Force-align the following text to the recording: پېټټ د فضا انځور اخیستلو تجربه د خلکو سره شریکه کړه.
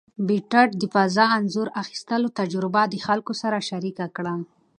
پېټټ 0.27 0.69
د 0.81 0.83
فضا 0.93 1.25
انځور 1.37 1.67
اخیستلو 1.81 2.27
تجربه 2.39 2.81
د 2.89 2.95
خلکو 3.05 3.33
سره 3.41 3.57
شریکه 3.69 4.05
کړه. 4.15 4.33